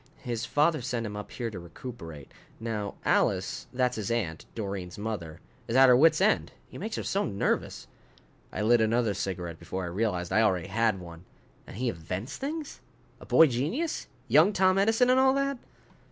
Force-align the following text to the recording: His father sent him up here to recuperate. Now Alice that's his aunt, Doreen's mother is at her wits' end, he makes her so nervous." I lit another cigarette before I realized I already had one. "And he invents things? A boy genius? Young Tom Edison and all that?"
His 0.23 0.47
father 0.47 0.81
sent 0.81 1.05
him 1.05 1.15
up 1.15 1.29
here 1.29 1.51
to 1.51 1.59
recuperate. 1.59 2.31
Now 2.59 2.95
Alice 3.05 3.67
that's 3.71 3.97
his 3.97 4.09
aunt, 4.09 4.47
Doreen's 4.55 4.97
mother 4.97 5.41
is 5.67 5.75
at 5.75 5.89
her 5.89 5.95
wits' 5.95 6.19
end, 6.19 6.53
he 6.67 6.79
makes 6.79 6.95
her 6.95 7.03
so 7.03 7.23
nervous." 7.23 7.85
I 8.51 8.63
lit 8.63 8.81
another 8.81 9.13
cigarette 9.13 9.59
before 9.59 9.83
I 9.83 9.87
realized 9.89 10.33
I 10.33 10.41
already 10.41 10.69
had 10.69 10.99
one. 10.99 11.25
"And 11.67 11.77
he 11.77 11.87
invents 11.87 12.37
things? 12.37 12.81
A 13.19 13.27
boy 13.27 13.45
genius? 13.45 14.07
Young 14.27 14.53
Tom 14.53 14.79
Edison 14.79 15.11
and 15.11 15.19
all 15.19 15.35
that?" 15.35 15.59